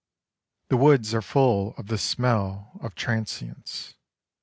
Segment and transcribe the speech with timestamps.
[0.69, 3.93] The woods are full of the smell of tran sience.